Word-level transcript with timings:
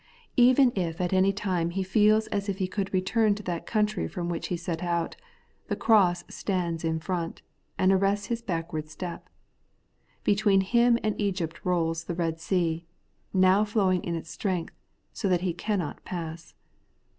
Even 0.37 0.71
if 0.75 0.99
at 0.99 1.13
any 1.13 1.31
time 1.31 1.69
he 1.69 1.83
feels 1.83 2.25
as 2.29 2.49
if 2.49 2.57
he 2.57 2.67
could 2.67 2.91
return 2.91 3.35
to 3.35 3.43
that 3.43 3.67
country 3.67 4.07
from 4.07 4.29
which 4.29 4.47
he 4.47 4.57
set 4.57 4.81
out, 4.81 5.15
the 5.67 5.75
cross 5.75 6.23
stands 6.27 6.83
in 6.83 6.99
front, 6.99 7.43
and 7.77 7.91
arrests 7.91 8.25
his 8.25 8.41
backward 8.41 8.89
step. 8.89 9.29
Between 10.23 10.61
him 10.61 10.97
and 11.03 11.13
Egypt 11.21 11.63
rolls 11.63 12.05
the 12.05 12.15
Eed 12.19 12.39
Sea, 12.39 12.85
now 13.31 13.63
flowing 13.63 14.03
in 14.03 14.15
its 14.15 14.31
strength, 14.31 14.73
so 15.13 15.29
that 15.29 15.41
he 15.41 15.53
cannot 15.53 16.03
pass. 16.03 16.55